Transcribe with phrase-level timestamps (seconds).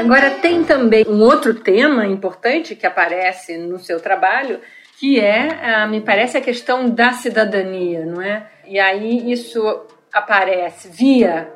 [0.00, 4.58] Agora, tem também um outro tema importante que aparece no seu trabalho,
[4.98, 8.46] que é, ah, me parece, a questão da cidadania, não é?
[8.66, 9.62] E aí isso
[10.10, 11.52] aparece via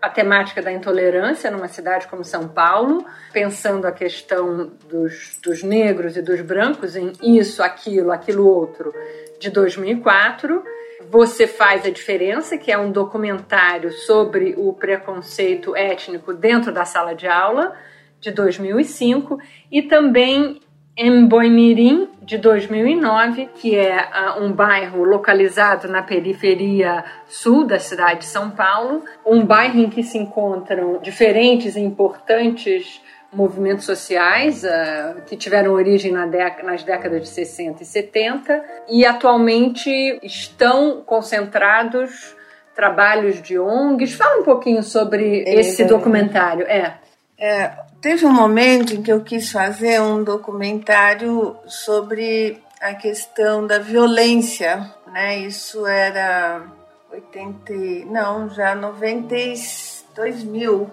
[0.00, 6.16] a temática da intolerância numa cidade como São Paulo, pensando a questão dos, dos negros
[6.16, 8.94] e dos brancos em isso, aquilo, aquilo outro,
[9.40, 10.62] de 2004
[11.10, 17.14] você faz a diferença, que é um documentário sobre o preconceito étnico dentro da sala
[17.14, 17.74] de aula,
[18.20, 19.38] de 2005,
[19.70, 20.60] e também
[20.96, 28.20] em Boimirim, de 2009, que é uh, um bairro localizado na periferia sul da cidade
[28.20, 33.00] de São Paulo, um bairro em que se encontram diferentes e importantes
[33.32, 36.26] movimentos sociais uh, que tiveram origem na
[36.64, 39.90] nas décadas de 60 e 70 e atualmente
[40.22, 42.34] estão concentrados
[42.74, 44.14] trabalhos de ONGs.
[44.14, 46.66] Fala um pouquinho sobre é, esse documentário.
[46.66, 46.94] É.
[47.38, 47.72] é.
[48.00, 54.88] Teve um momento em que eu quis fazer um documentário sobre a questão da violência,
[55.12, 55.38] né?
[55.38, 56.62] Isso era
[57.10, 57.72] 80,
[58.06, 60.88] não, já 92 mil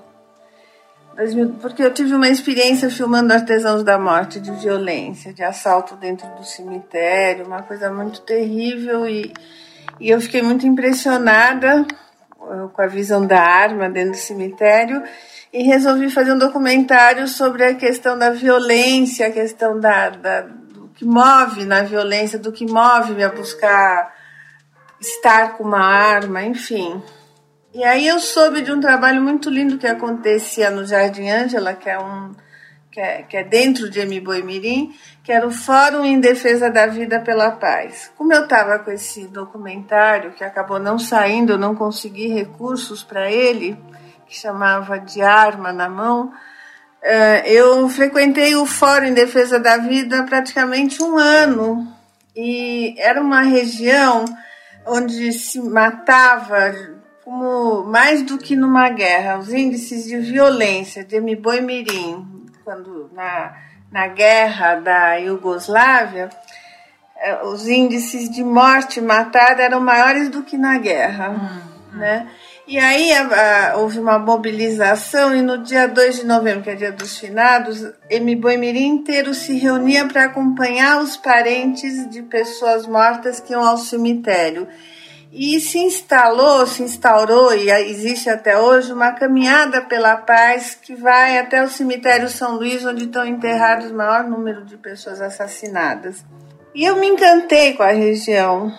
[1.16, 6.28] 2000, porque eu tive uma experiência filmando Artesãos da Morte, de violência, de assalto dentro
[6.36, 9.32] do cemitério, uma coisa muito terrível e,
[10.00, 15.04] e eu fiquei muito impressionada eh, com a visão da arma dentro do cemitério
[15.56, 20.90] e resolvi fazer um documentário sobre a questão da violência, a questão da, da do
[20.94, 24.14] que move na violência, do que move-me a buscar
[25.00, 27.02] estar com uma arma, enfim.
[27.74, 31.90] E aí eu soube de um trabalho muito lindo que acontecia no Jardim Ângela, que
[31.90, 32.34] é um
[32.92, 36.88] que é, que é dentro de Emi Mirim, que era o Fórum em Defesa da
[36.88, 38.12] Vida pela Paz.
[38.18, 43.30] Como eu estava com esse documentário, que acabou não saindo, eu não consegui recursos para
[43.30, 43.78] ele,
[44.28, 46.32] que chamava De Arma na Mão,
[47.02, 51.88] eh, eu frequentei o Fórum em Defesa da Vida praticamente um ano.
[52.36, 54.26] E era uma região
[54.86, 56.74] onde se matava
[57.24, 63.56] como mais do que numa guerra, os índices de violência de Mboi Mirim, quando na,
[63.92, 66.30] na guerra da Iugoslávia,
[67.18, 71.98] eh, os índices de morte matada eram maiores do que na guerra, uhum.
[71.98, 72.28] né?
[72.68, 76.76] E aí a, a, houve uma mobilização e no dia 2 de novembro, que é
[76.76, 83.54] dia dos finados, Mboi inteiro se reunia para acompanhar os parentes de pessoas mortas que
[83.54, 84.68] iam ao cemitério.
[85.32, 91.38] E se instalou, se instaurou e existe até hoje uma caminhada pela paz que vai
[91.38, 96.24] até o cemitério São Luís, onde estão enterrados o maior número de pessoas assassinadas.
[96.74, 98.72] E eu me encantei com a região.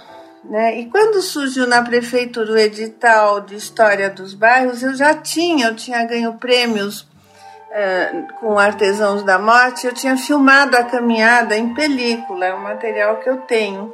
[0.48, 0.80] Né?
[0.80, 5.74] E quando surgiu na prefeitura o edital de história dos bairros, eu já tinha, eu
[5.74, 12.46] tinha ganho prêmios uh, com artesãos da morte, eu tinha filmado a caminhada em película,
[12.46, 13.92] é um material que eu tenho.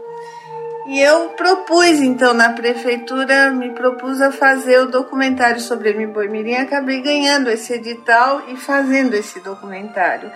[0.87, 6.07] E eu propus, então, na prefeitura, me propus a fazer o documentário sobre.
[6.09, 10.31] Boi Mirim, acabei ganhando esse edital e fazendo esse documentário.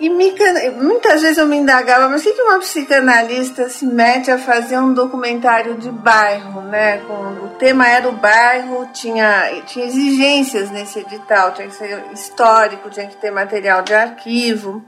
[0.00, 0.34] E me,
[0.80, 4.94] muitas vezes eu me indagava, mas o que uma psicanalista se mete a fazer um
[4.94, 6.98] documentário de bairro, né?
[7.06, 12.88] Com, o tema era o bairro, tinha, tinha exigências nesse edital, tinha que ser histórico,
[12.88, 14.82] tinha que ter material de arquivo.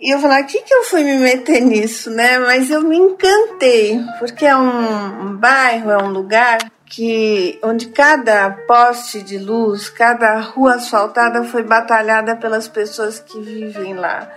[0.00, 2.38] E eu falei, o que, que eu fui me meter nisso, né?
[2.38, 8.50] Mas eu me encantei, porque é um, um bairro, é um lugar que onde cada
[8.50, 14.30] poste de luz, cada rua asfaltada foi batalhada pelas pessoas que vivem lá.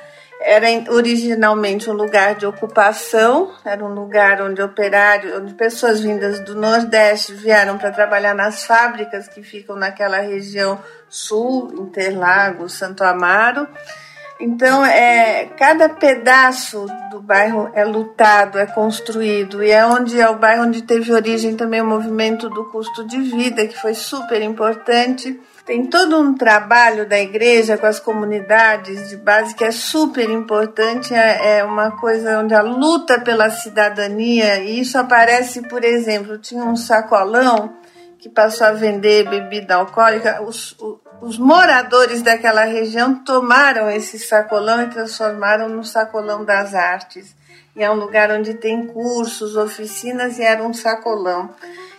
[0.43, 6.55] Era originalmente um lugar de ocupação, era um lugar onde operários, onde pessoas vindas do
[6.55, 13.67] Nordeste vieram para trabalhar nas fábricas que ficam naquela região sul, Interlagos, Santo Amaro.
[14.41, 20.35] Então, é, cada pedaço do bairro é lutado, é construído, e é onde é o
[20.35, 25.39] bairro onde teve origem também o movimento do custo de vida, que foi super importante.
[25.63, 31.13] Tem todo um trabalho da igreja com as comunidades de base que é super importante,
[31.13, 36.63] é, é uma coisa onde a luta pela cidadania, e isso aparece, por exemplo, tinha
[36.63, 37.75] um sacolão
[38.17, 40.75] que passou a vender bebida alcoólica, os,
[41.21, 47.35] os moradores daquela região tomaram esse sacolão e transformaram no sacolão das artes.
[47.75, 51.51] E é um lugar onde tem cursos, oficinas e era um sacolão.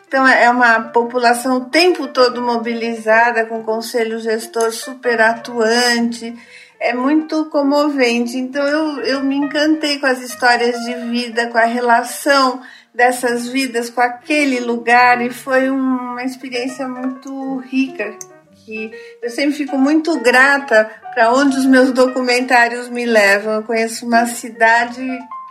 [0.09, 6.37] Então é uma população o tempo todo mobilizada, com conselho gestor super atuante.
[6.81, 8.37] É muito comovente.
[8.37, 12.61] Então eu, eu me encantei com as histórias de vida, com a relação
[12.93, 18.15] dessas vidas com aquele lugar e foi uma experiência muito rica
[18.65, 18.91] que
[19.23, 23.55] eu sempre fico muito grata para onde os meus documentários me levam.
[23.55, 25.03] Eu conheço uma cidade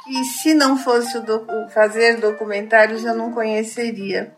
[0.03, 4.33] que, se não fosse docu fazer documentários, eu não conheceria.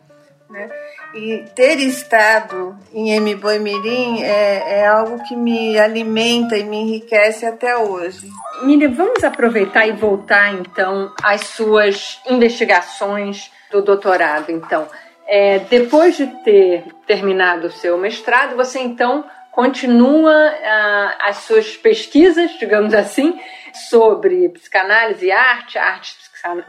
[0.50, 0.68] Né?
[1.14, 3.34] E ter estado em M.
[3.36, 8.28] Boi Mirim é, é, algo que me alimenta e me enriquece até hoje.
[8.62, 14.50] Miriam, vamos aproveitar e voltar então às suas investigações do doutorado.
[14.50, 14.86] Então,
[15.26, 22.50] é, depois de ter terminado o seu mestrado, você então continua ah, as suas pesquisas,
[22.58, 23.40] digamos assim,
[23.88, 26.16] sobre psicanálise e arte, arte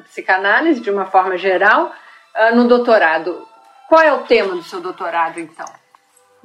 [0.03, 1.91] psicanálise de uma forma geral,
[2.33, 3.47] ah, no doutorado.
[3.89, 5.65] Qual é o tema do seu doutorado, então?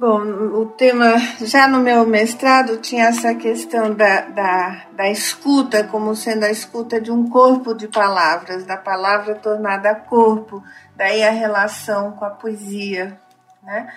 [0.01, 0.23] Bom,
[0.59, 6.43] o tema, já no meu mestrado, tinha essa questão da, da, da escuta, como sendo
[6.43, 10.63] a escuta de um corpo de palavras, da palavra tornada corpo,
[10.95, 13.15] daí a relação com a poesia,
[13.61, 13.93] né?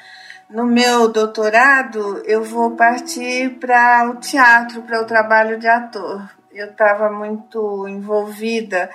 [0.50, 6.30] No meu doutorado, eu vou partir para o teatro, para o trabalho de ator.
[6.52, 8.90] Eu estava muito envolvida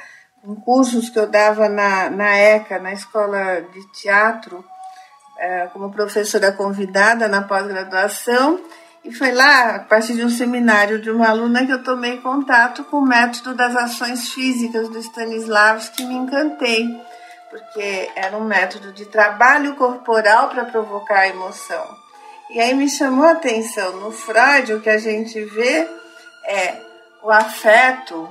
[0.45, 4.63] em cursos que eu dava na, na ECA, na Escola de Teatro,
[5.73, 8.59] como professora convidada na pós-graduação.
[9.03, 12.83] E foi lá, a partir de um seminário de uma aluna, que eu tomei contato
[12.83, 16.85] com o método das ações físicas do Stanislavski, que me encantei,
[17.49, 21.83] porque era um método de trabalho corporal para provocar a emoção.
[22.49, 25.87] E aí me chamou a atenção, no Freud, o que a gente vê
[26.45, 26.81] é
[27.23, 28.27] o afeto,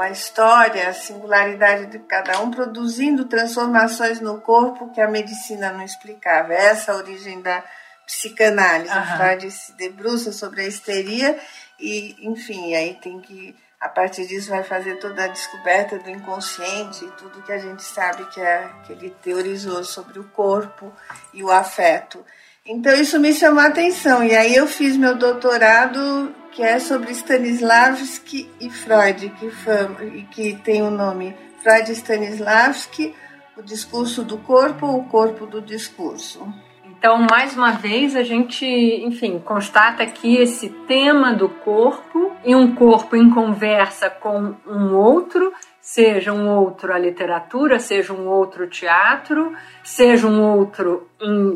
[0.00, 5.84] a história, a singularidade de cada um, produzindo transformações no corpo que a medicina não
[5.84, 6.52] explicava.
[6.52, 7.62] É essa a origem da
[8.06, 8.94] psicanálise.
[8.94, 9.16] Uhum.
[9.16, 11.38] Freud se debruça sobre a histeria
[11.78, 17.04] e, enfim, aí tem que, a partir disso, vai fazer toda a descoberta do inconsciente
[17.04, 20.92] e tudo que a gente sabe que, é, que ele teorizou sobre o corpo
[21.32, 22.24] e o afeto.
[22.64, 27.10] Então isso me chamou a atenção e aí eu fiz meu doutorado que é sobre
[27.10, 33.14] Stanislavski e Freud, que, foi, que tem o nome Freud e Stanislavski,
[33.56, 36.46] o discurso do corpo, o corpo do discurso.
[36.84, 42.76] Então, mais uma vez, a gente, enfim, constata aqui esse tema do corpo e um
[42.76, 45.52] corpo em conversa com um outro
[45.82, 49.52] seja um outro a literatura, seja um outro teatro,
[49.82, 51.08] seja um outro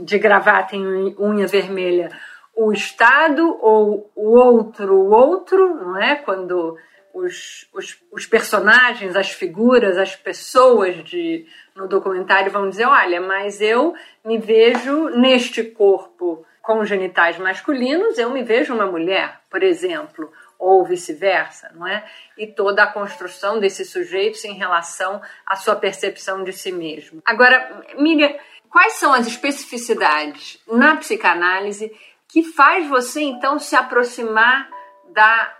[0.03, 2.11] de gravata em unha vermelha,
[2.57, 6.17] o Estado, ou o outro, o outro, não é?
[6.17, 6.77] Quando
[7.15, 11.47] os, os, os personagens, as figuras, as pessoas de,
[11.77, 13.95] no documentário vão dizer: olha, mas eu
[14.25, 20.85] me vejo neste corpo com genitais masculinos, eu me vejo uma mulher, por exemplo ou
[20.85, 22.05] vice-versa, não é?
[22.37, 27.23] E toda a construção desses sujeitos em relação à sua percepção de si mesmo.
[27.25, 28.35] Agora, Miriam,
[28.71, 31.93] quais são as especificidades na psicanálise
[32.29, 34.69] que faz você então se aproximar
[35.13, 35.55] da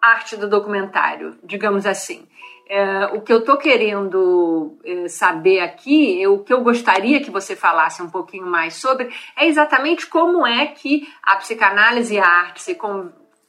[0.00, 2.26] arte do documentário, digamos assim?
[2.68, 7.54] É, o que eu estou querendo é, saber aqui, o que eu gostaria que você
[7.54, 12.62] falasse um pouquinho mais sobre, é exatamente como é que a psicanálise e a arte
[12.62, 12.74] se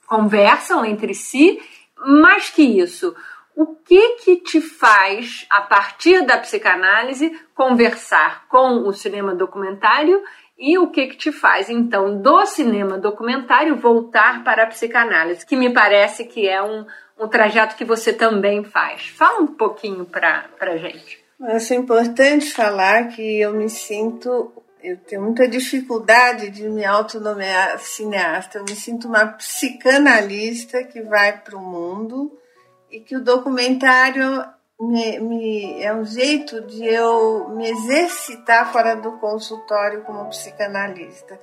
[0.08, 1.62] conversam entre si,
[1.96, 3.16] mais que isso,
[3.56, 10.24] o que que te faz, a partir da psicanálise, conversar com o cinema documentário
[10.58, 15.56] e o que que te faz, então, do cinema documentário voltar para a psicanálise, que
[15.56, 16.86] me parece que é um,
[17.20, 19.08] um trajeto que você também faz.
[19.08, 21.24] Fala um pouquinho para a gente.
[21.42, 28.60] Acho importante falar que eu me sinto eu tenho muita dificuldade de me autonomear cineasta.
[28.60, 32.32] Eu me sinto uma psicanalista que vai para o mundo
[32.92, 34.46] e que o documentário
[34.80, 41.40] me, me, é um jeito de eu me exercitar fora do consultório como psicanalista.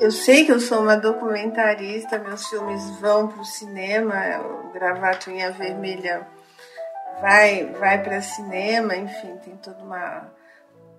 [0.00, 5.30] Eu sei que eu sou uma documentarista, meus filmes vão para o cinema, o Gravato
[5.30, 6.26] Unha Vermelha
[7.20, 10.28] vai, vai para cinema, enfim, tem toda uma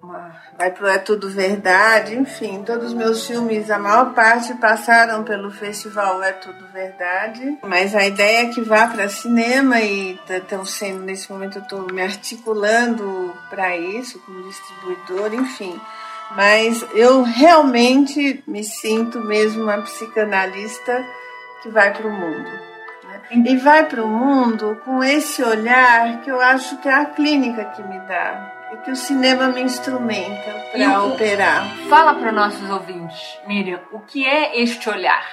[0.03, 5.23] uma, vai pro É Tudo Verdade, enfim, todos os meus filmes, a maior parte passaram
[5.23, 10.65] pelo festival É Tudo Verdade, mas a ideia é que vá para cinema e estão
[10.65, 15.79] sendo, nesse momento eu estou me articulando para isso, como distribuidor, enfim.
[16.35, 21.05] Mas eu realmente me sinto mesmo uma psicanalista
[21.61, 22.49] que vai para o mundo.
[23.03, 23.21] Né?
[23.45, 27.65] E vai para o mundo com esse olhar que eu acho que é a clínica
[27.65, 31.63] que me dá é que o cinema me instrumenta para operar.
[31.89, 35.23] Fala para os nossos ouvintes, Miriam, o que é este olhar?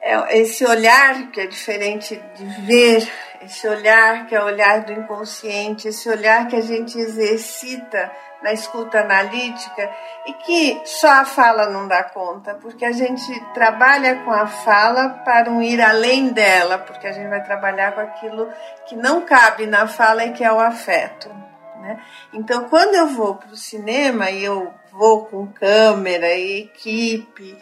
[0.00, 3.08] É esse olhar que é diferente de ver,
[3.42, 8.10] esse olhar que é o olhar do inconsciente, esse olhar que a gente exercita
[8.42, 9.90] na escuta analítica
[10.26, 15.08] e que só a fala não dá conta, porque a gente trabalha com a fala
[15.24, 18.48] para um ir além dela, porque a gente vai trabalhar com aquilo
[18.86, 21.48] que não cabe na fala e que é o afeto.
[21.80, 22.02] Né?
[22.32, 27.56] Então, quando eu vou para o cinema e eu vou com câmera e equipe,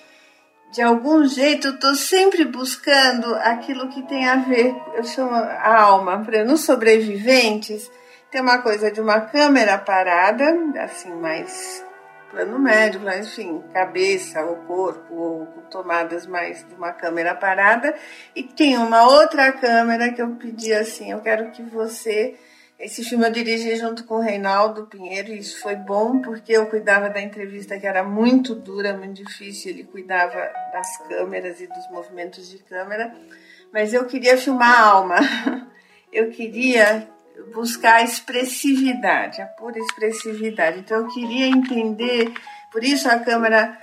[0.72, 5.80] de algum jeito eu estou sempre buscando aquilo que tem a ver, eu chamo a
[5.80, 7.90] alma, para nos sobreviventes,
[8.30, 10.44] tem uma coisa de uma câmera parada,
[10.82, 11.84] assim, mais
[12.30, 17.94] plano médio, mas enfim, cabeça ou corpo, ou tomadas mais de uma câmera parada,
[18.34, 22.36] e tem uma outra câmera que eu pedi assim, eu quero que você
[22.78, 26.66] esse filme eu dirigi junto com o Reinaldo Pinheiro e isso foi bom porque eu
[26.66, 31.90] cuidava da entrevista que era muito dura, muito difícil, ele cuidava das câmeras e dos
[31.90, 33.14] movimentos de câmera,
[33.72, 35.16] mas eu queria filmar a alma.
[36.12, 37.06] Eu queria
[37.52, 40.78] buscar a expressividade, a pura expressividade.
[40.78, 42.32] Então eu queria entender,
[42.72, 43.76] por isso a câmera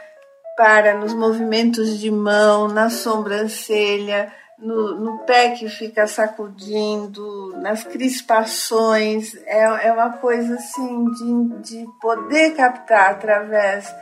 [0.55, 9.35] para nos movimentos de mão, na sobrancelha, no, no pé que fica sacudindo, nas crispações.
[9.45, 13.93] É, é uma coisa assim de, de poder captar através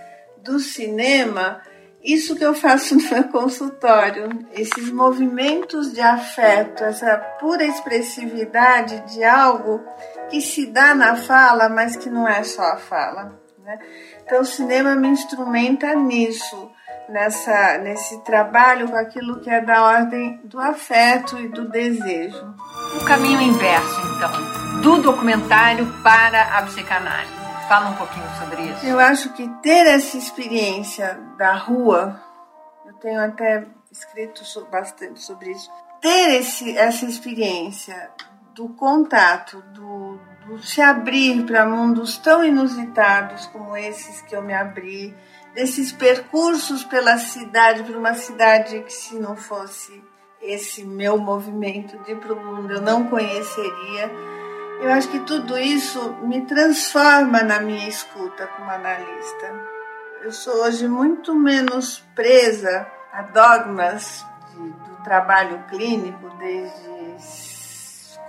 [0.43, 1.62] do cinema
[2.03, 9.24] isso que eu faço no meu consultório, esses movimentos de afeto, essa pura expressividade de
[9.24, 9.81] algo
[10.29, 13.39] que se dá na fala, mas que não é só a fala.
[13.71, 13.79] Né?
[14.25, 16.71] Então, o cinema me instrumenta nisso
[17.09, 22.55] nessa, nesse trabalho com aquilo que é da ordem do afeto e do desejo.
[22.99, 27.41] O caminho inverso, então, do documentário para a psicanálise.
[27.67, 28.85] Fala um pouquinho sobre isso.
[28.85, 32.21] Eu acho que ter essa experiência da rua,
[32.85, 38.09] eu tenho até escrito bastante sobre isso, ter esse, essa experiência
[38.53, 40.19] do contato, do,
[40.62, 45.15] se abrir para mundos tão inusitados como esses que eu me abri,
[45.53, 50.03] desses percursos pela cidade, por uma cidade que se não fosse
[50.41, 54.12] esse meu movimento de ir para o mundo eu não conheceria.
[54.81, 59.53] Eu acho que tudo isso me transforma na minha escuta como analista.
[60.24, 66.89] Eu sou hoje muito menos presa a dogmas de, do trabalho clínico, desde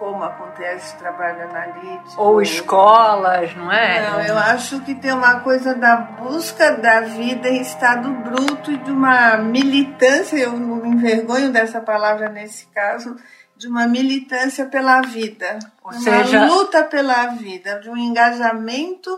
[0.03, 2.21] como acontece o trabalho analítico.
[2.21, 4.11] Ou escolas, não é?
[4.11, 8.79] Não, eu acho que tem uma coisa da busca da vida em estado bruto e
[8.79, 13.15] de uma militância, eu não me envergonho dessa palavra nesse caso,
[13.57, 15.61] de uma militância pela vida.
[15.85, 19.17] Ou uma seja, luta pela vida, de um engajamento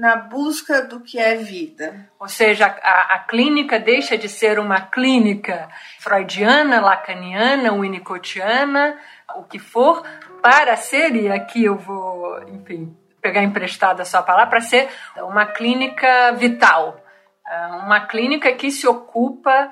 [0.00, 2.08] na busca do que é vida.
[2.18, 8.98] Ou seja, a, a, clínica deixa de ser uma clínica freudiana, lacaniana, winnicottiana,
[9.36, 10.02] o que for,
[10.40, 14.88] para ser, e aqui eu vou, enfim, pegar emprestada a sua palavra, para ser
[15.18, 17.04] uma clínica vital,
[17.46, 19.70] é, uma clínica que se ocupa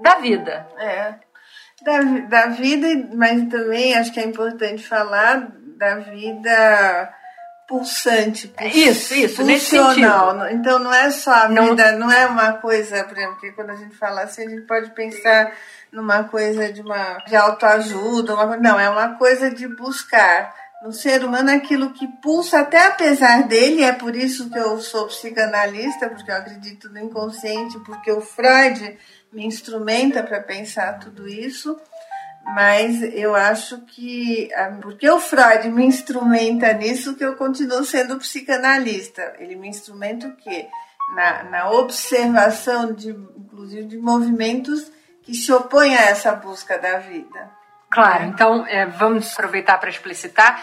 [0.00, 0.66] da vida.
[0.78, 1.14] É,
[1.82, 7.12] da, da vida, mas também acho que é importante falar da vida
[7.66, 10.48] pulsante, puls, isso, isso, funcional.
[10.50, 12.00] Então não é só a vida, não...
[12.00, 14.90] não é uma coisa, por exemplo, que quando a gente fala assim, a gente pode
[14.90, 15.52] pensar
[15.92, 20.54] numa coisa de uma de autoajuda, uma, não, é uma coisa de buscar.
[20.82, 25.06] No ser humano aquilo que pulsa até apesar dele, é por isso que eu sou
[25.06, 28.98] psicanalista, porque eu acredito no inconsciente, porque o Freud
[29.32, 31.80] me instrumenta para pensar tudo isso,
[32.44, 38.18] mas eu acho que ah, porque o Freud me instrumenta nisso que eu continuo sendo
[38.18, 39.34] psicanalista.
[39.38, 40.66] Ele me instrumenta o quê?
[41.14, 44.90] Na, na observação de inclusive de movimentos
[45.22, 47.50] que se opõe a essa busca da vida.
[47.90, 50.60] Claro, então é, vamos aproveitar para explicitar.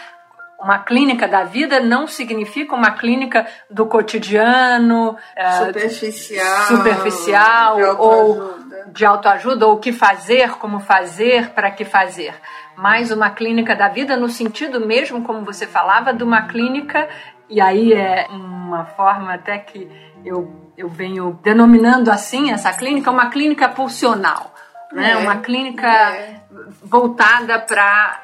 [0.58, 8.58] Uma clínica da vida não significa uma clínica do cotidiano, é, superficial, superficial ou
[8.92, 12.34] de autoajuda, ou o que fazer, como fazer, para que fazer.
[12.76, 17.08] Mas uma clínica da vida no sentido mesmo, como você falava, de uma clínica,
[17.48, 19.90] e aí é uma forma até que
[20.24, 24.54] eu eu venho denominando assim essa clínica, uma clínica pulsional,
[24.92, 25.12] né?
[25.12, 26.40] É, uma clínica é.
[26.82, 28.18] voltada para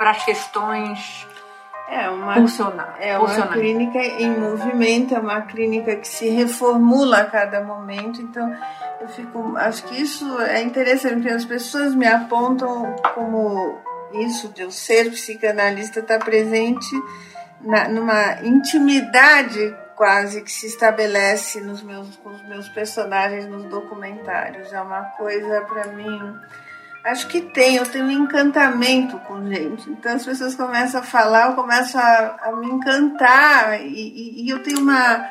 [0.00, 1.26] as questões
[1.90, 7.24] é uma, pulsional, é uma clínica em movimento, é uma clínica que se reformula a
[7.24, 8.22] cada momento.
[8.22, 8.56] Então,
[9.00, 13.76] eu fico, acho que isso é interessante, porque as pessoas me apontam como
[14.12, 16.88] isso de eu ser psicanalista está presente
[17.60, 24.72] na, numa intimidade quase que se estabelece nos meus, com os meus personagens nos documentários.
[24.72, 26.18] É uma coisa para mim
[27.04, 29.88] Acho que tem, eu tenho um encantamento com gente.
[29.90, 34.50] Então as pessoas começam a falar, eu começo a, a me encantar e, e, e,
[34.50, 35.26] eu tenho uma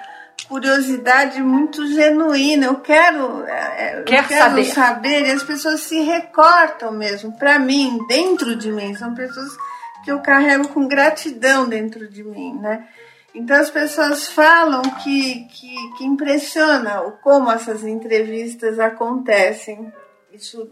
[0.48, 2.66] curiosidade muito genuína.
[2.66, 4.66] Eu quero, é, Quer eu quero saber.
[4.66, 7.38] saber e as pessoas se recortam mesmo.
[7.38, 9.56] Para mim, dentro de mim, são pessoas
[10.04, 12.88] que eu carrego com gratidão dentro de mim, né?
[13.36, 19.94] Então as pessoas falam que, que, que impressiona o como essas entrevistas acontecem
[20.34, 20.70] isso,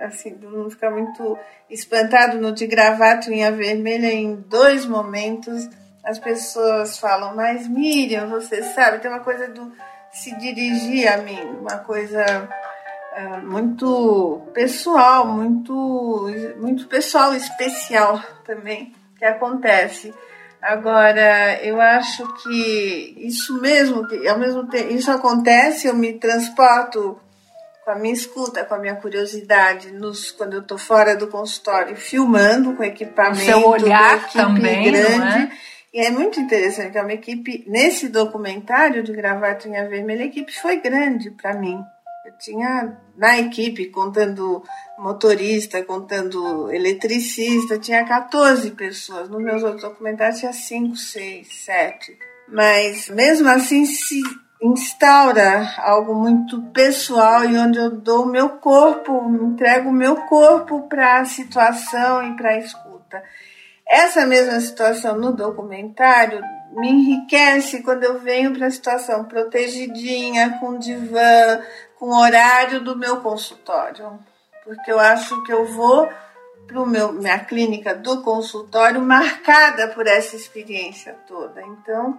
[0.00, 1.38] assim, não ficar muito
[1.68, 5.68] espantado no de gravata unha vermelha, em dois momentos
[6.04, 9.70] as pessoas falam, mas Miriam, você sabe, tem uma coisa do
[10.12, 12.48] se dirigir a mim, uma coisa
[13.14, 16.26] é, muito pessoal, muito,
[16.58, 20.12] muito pessoal, especial também, que acontece.
[20.60, 27.18] Agora, eu acho que isso mesmo, que ao mesmo tempo, isso acontece, eu me transporto
[27.84, 31.96] com a minha escuta, com a minha curiosidade, nos, quando eu estou fora do consultório,
[31.96, 35.44] filmando com equipamento, o seu olhar também, grande.
[35.44, 35.50] É?
[35.92, 40.52] E é muito interessante que é uma equipe, nesse documentário de Gravatinha Vermelha, a equipe
[40.52, 41.82] foi grande para mim.
[42.24, 44.62] Eu tinha na equipe, contando
[44.98, 49.28] motorista, contando eletricista, tinha 14 pessoas.
[49.28, 52.18] Nos meus outros documentários tinha 5, 6, 7.
[52.46, 54.20] Mas mesmo assim se
[54.62, 59.12] instaura algo muito pessoal e onde eu dou o meu corpo,
[59.42, 63.22] entrego o meu corpo para a situação e para a escuta.
[63.88, 70.78] Essa mesma situação no documentário me enriquece quando eu venho para a situação protegidinha, com
[70.78, 71.60] divã,
[71.98, 74.18] com horário do meu consultório.
[74.64, 76.08] Porque eu acho que eu vou
[76.66, 81.60] para minha clínica do consultório marcada por essa experiência toda.
[81.62, 82.16] Então,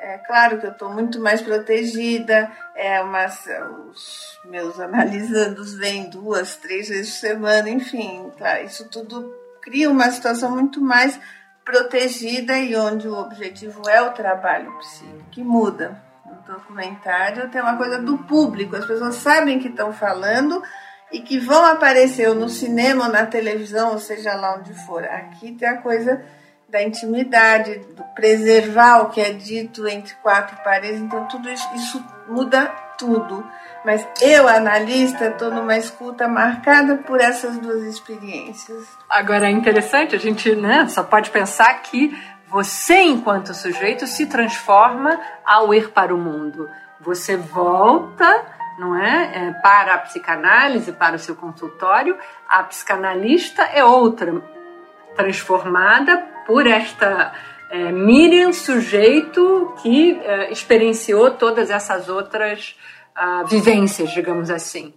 [0.00, 3.44] é claro que eu estou muito mais protegida, é, mas
[3.88, 10.10] os meus analisandos vêm duas, três vezes por semana, enfim, claro, isso tudo cria uma
[10.10, 11.18] situação muito mais
[11.64, 16.00] protegida e onde o objetivo é o trabalho psíquico, que muda.
[16.24, 20.62] No documentário tem uma coisa do público, as pessoas sabem que estão falando
[21.12, 25.04] e que vão aparecer ou no cinema ou na televisão, ou seja lá onde for.
[25.04, 26.22] Aqui tem a coisa
[26.68, 31.00] da intimidade, do preservar o que é dito entre quatro paredes.
[31.00, 32.66] Então, tudo isso, isso muda
[32.98, 33.44] tudo.
[33.84, 38.84] Mas eu, analista, estou numa escuta marcada por essas duas experiências.
[39.08, 42.16] Agora é interessante, a gente né, só pode pensar que
[42.48, 46.68] você, enquanto sujeito, se transforma ao ir para o mundo.
[47.00, 48.44] Você volta
[48.78, 49.48] não é?
[49.48, 49.52] é?
[49.60, 52.16] para a psicanálise, para o seu consultório,
[52.48, 54.40] a psicanalista é outra,
[55.16, 57.34] transformada por esta
[57.70, 62.74] é, Miriam, sujeito que é, experienciou todas essas outras
[63.14, 64.94] uh, vivências, digamos assim.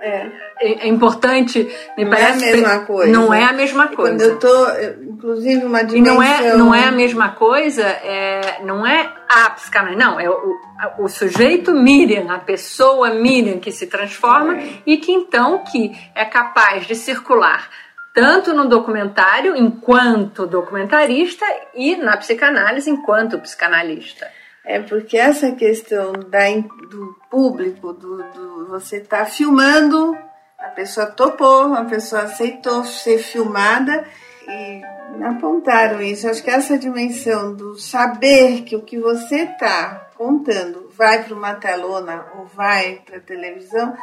[0.00, 0.26] É.
[0.60, 2.44] é, é importante, me não parece.
[2.44, 3.12] é a mesma coisa.
[3.12, 4.12] Não é a mesma coisa.
[4.12, 4.66] Quando eu tô,
[5.02, 6.14] inclusive, uma dimensão.
[6.14, 10.28] E não é, não é a mesma coisa, é, não é a psicanálise, não, é
[10.28, 10.56] o,
[10.98, 14.68] o sujeito Miriam, a pessoa Miriam que se transforma é.
[14.86, 17.68] e que então que é capaz de circular
[18.14, 24.30] tanto no documentário enquanto documentarista e na psicanálise enquanto psicanalista.
[24.64, 26.48] É porque essa questão da,
[26.88, 30.16] do público, do, do você estar tá filmando,
[30.58, 34.04] a pessoa topou, a pessoa aceitou ser filmada
[34.48, 34.82] e
[35.24, 36.28] apontaram isso.
[36.28, 41.54] Acho que essa dimensão do saber que o que você está contando vai para uma
[41.54, 43.94] telona ou vai para a televisão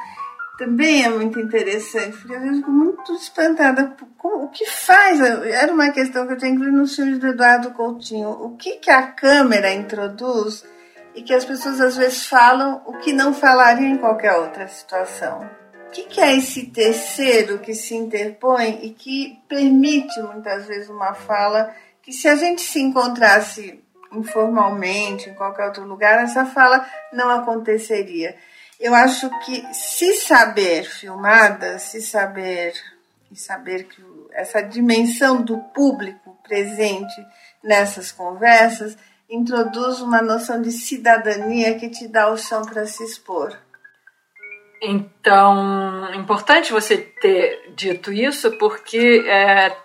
[0.62, 5.20] também é muito interessante, porque vezes fico muito espantada o que faz.
[5.20, 8.30] Era uma questão que eu tinha incluído nos filmes do Eduardo Coutinho.
[8.30, 10.64] O que, que a câmera introduz
[11.16, 15.50] e que as pessoas às vezes falam o que não falariam em qualquer outra situação.
[15.88, 21.16] O que, que é esse terceiro que se interpõe e que permite muitas vezes uma
[21.16, 27.32] fala que se a gente se encontrasse informalmente em qualquer outro lugar, essa fala não
[27.32, 28.36] aconteceria
[28.82, 32.74] eu acho que se saber filmada, se saber
[33.32, 37.14] e saber que essa dimensão do público presente
[37.64, 38.98] nessas conversas
[39.30, 43.56] introduz uma noção de cidadania que te dá o chão para se expor.
[44.82, 49.78] Então, importante você ter dito isso, porque, é,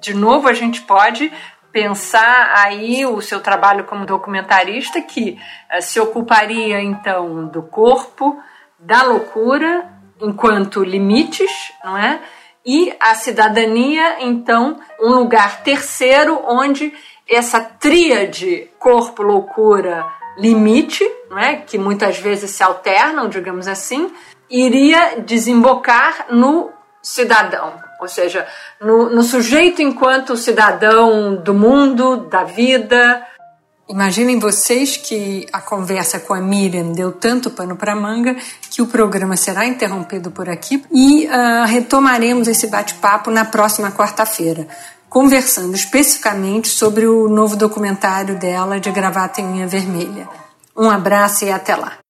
[0.00, 1.30] de novo, a gente pode
[1.74, 5.36] pensar aí o seu trabalho como documentarista que
[5.76, 8.40] uh, se ocuparia então do corpo,
[8.78, 9.90] da loucura
[10.22, 11.50] enquanto limites,
[11.82, 12.20] não é?
[12.64, 16.94] E a cidadania, então, um lugar terceiro onde
[17.28, 20.06] essa tríade corpo, loucura,
[20.38, 21.56] limite, não é?
[21.56, 24.12] que muitas vezes se alternam, digamos assim,
[24.48, 26.70] iria desembocar no
[27.02, 28.46] cidadão, ou seja,
[28.80, 33.26] no, no sujeito enquanto cidadão do mundo, da vida.
[33.88, 38.36] Imaginem vocês que a conversa com a Miriam deu tanto pano para manga
[38.70, 44.66] que o programa será interrompido por aqui e uh, retomaremos esse bate-papo na próxima quarta-feira,
[45.08, 50.28] conversando especificamente sobre o novo documentário dela de Gravata em Unha Vermelha.
[50.76, 52.03] Um abraço e até lá!